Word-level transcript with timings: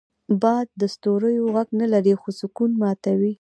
باد 0.41 0.67
د 0.81 0.83
ستوریو 0.95 1.51
غږ 1.55 1.69
نه 1.81 1.87
لري، 1.93 2.13
خو 2.21 2.29
سکون 2.39 2.71
ماتوي 2.81 3.29